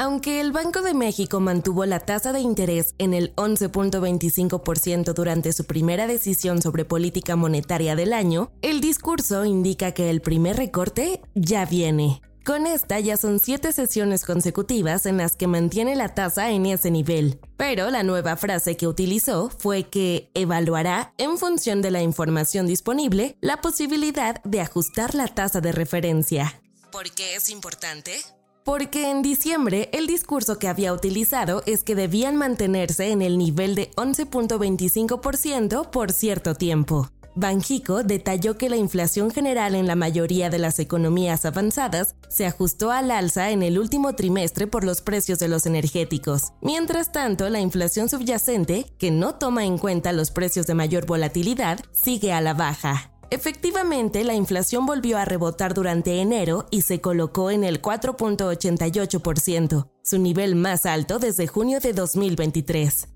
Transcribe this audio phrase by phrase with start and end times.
[0.00, 5.64] Aunque el Banco de México mantuvo la tasa de interés en el 11.25% durante su
[5.64, 11.66] primera decisión sobre política monetaria del año, el discurso indica que el primer recorte ya
[11.66, 12.22] viene.
[12.44, 16.92] Con esta ya son siete sesiones consecutivas en las que mantiene la tasa en ese
[16.92, 17.40] nivel.
[17.56, 23.36] Pero la nueva frase que utilizó fue que evaluará, en función de la información disponible,
[23.40, 26.62] la posibilidad de ajustar la tasa de referencia.
[26.92, 28.12] ¿Por qué es importante?
[28.68, 33.74] Porque en diciembre el discurso que había utilizado es que debían mantenerse en el nivel
[33.74, 37.08] de 11.25% por cierto tiempo.
[37.34, 42.90] Banjico detalló que la inflación general en la mayoría de las economías avanzadas se ajustó
[42.90, 46.52] al alza en el último trimestre por los precios de los energéticos.
[46.60, 51.80] Mientras tanto, la inflación subyacente, que no toma en cuenta los precios de mayor volatilidad,
[51.94, 53.12] sigue a la baja.
[53.30, 60.18] Efectivamente, la inflación volvió a rebotar durante enero y se colocó en el 4.88%, su
[60.18, 63.08] nivel más alto desde junio de 2023.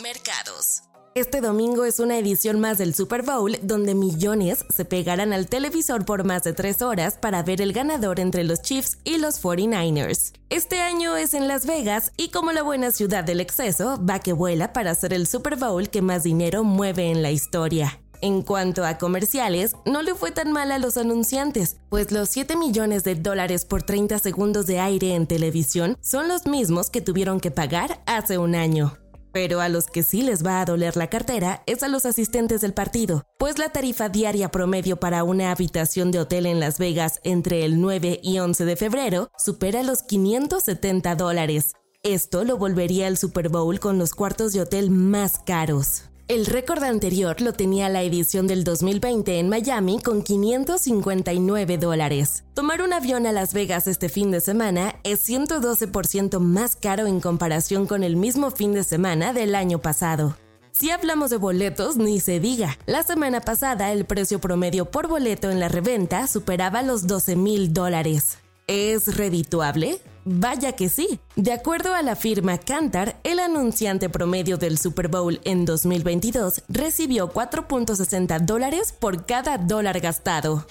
[0.00, 0.82] Mercados.
[1.16, 6.04] Este domingo es una edición más del Super Bowl donde millones se pegarán al televisor
[6.04, 10.34] por más de tres horas para ver el ganador entre los Chiefs y los 49ers.
[10.50, 14.32] Este año es en Las Vegas y como la buena ciudad del exceso, va que
[14.32, 18.00] vuela para ser el Super Bowl que más dinero mueve en la historia.
[18.22, 22.54] En cuanto a comerciales, no le fue tan mal a los anunciantes, pues los 7
[22.56, 27.40] millones de dólares por 30 segundos de aire en televisión son los mismos que tuvieron
[27.40, 28.92] que pagar hace un año.
[29.32, 32.60] Pero a los que sí les va a doler la cartera es a los asistentes
[32.60, 37.20] del partido, pues la tarifa diaria promedio para una habitación de hotel en Las Vegas
[37.22, 41.72] entre el 9 y 11 de febrero supera los 570 dólares.
[42.02, 46.09] Esto lo volvería el Super Bowl con los cuartos de hotel más caros.
[46.30, 52.44] El récord anterior lo tenía la edición del 2020 en Miami con 559 dólares.
[52.54, 57.20] Tomar un avión a Las Vegas este fin de semana es 112% más caro en
[57.20, 60.36] comparación con el mismo fin de semana del año pasado.
[60.70, 62.78] Si hablamos de boletos, ni se diga.
[62.86, 67.72] La semana pasada el precio promedio por boleto en la reventa superaba los 12 mil
[67.72, 68.38] dólares.
[68.68, 70.00] ¿Es redituable?
[70.24, 71.18] Vaya que sí.
[71.36, 77.32] De acuerdo a la firma Kantar, el anunciante promedio del Super Bowl en 2022 recibió
[77.32, 80.66] 4.60 dólares por cada dólar gastado.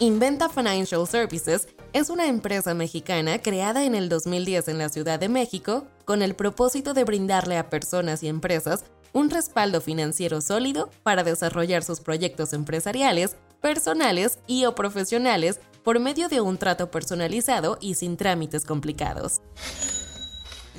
[0.00, 5.28] Inventa Financial Services es una empresa mexicana creada en el 2010 en la Ciudad de
[5.28, 11.24] México con el propósito de brindarle a personas y empresas un respaldo financiero sólido para
[11.24, 17.94] desarrollar sus proyectos empresariales, personales y o profesionales por medio de un trato personalizado y
[17.94, 19.40] sin trámites complicados.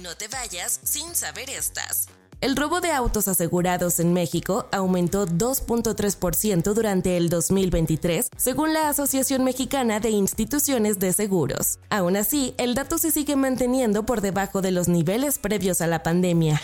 [0.01, 2.07] No te vayas sin saber estas.
[2.41, 9.43] El robo de autos asegurados en México aumentó 2.3% durante el 2023, según la Asociación
[9.43, 11.77] Mexicana de Instituciones de Seguros.
[11.91, 16.01] Aún así, el dato se sigue manteniendo por debajo de los niveles previos a la
[16.01, 16.59] pandemia.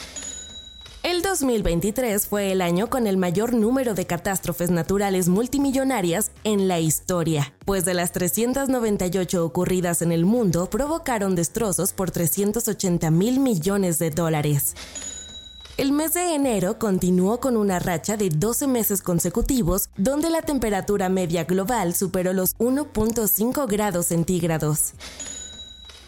[1.07, 6.81] El 2023 fue el año con el mayor número de catástrofes naturales multimillonarias en la
[6.81, 14.00] historia, pues de las 398 ocurridas en el mundo provocaron destrozos por 380 mil millones
[14.00, 14.75] de dólares.
[15.78, 21.07] El mes de enero continuó con una racha de 12 meses consecutivos donde la temperatura
[21.07, 24.91] media global superó los 1.5 grados centígrados.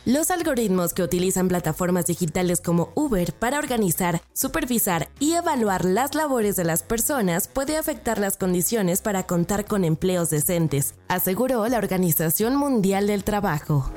[0.09, 6.56] Los algoritmos que utilizan plataformas digitales como Uber para organizar, supervisar y evaluar las labores
[6.56, 12.56] de las personas puede afectar las condiciones para contar con empleos decentes, aseguró la Organización
[12.56, 13.94] Mundial del Trabajo.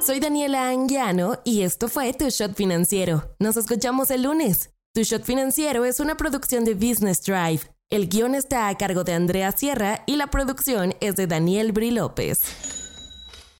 [0.00, 3.36] Soy Daniela Anguiano y esto fue Tu Shot Financiero.
[3.38, 4.70] Nos escuchamos el lunes.
[4.94, 7.60] Tu Shot Financiero es una producción de Business Drive.
[7.90, 11.90] El guion está a cargo de Andrea Sierra y la producción es de Daniel Bri
[11.90, 12.79] López.